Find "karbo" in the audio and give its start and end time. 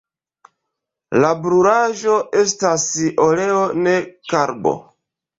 4.33-4.73